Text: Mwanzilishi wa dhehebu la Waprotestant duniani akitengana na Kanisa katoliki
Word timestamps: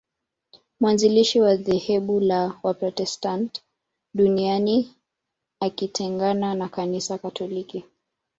Mwanzilishi 0.79 1.41
wa 1.41 1.55
dhehebu 1.55 2.19
la 2.19 2.59
Waprotestant 2.63 3.61
duniani 4.13 4.93
akitengana 5.59 6.53
na 6.55 6.69
Kanisa 6.69 7.17
katoliki 7.17 7.83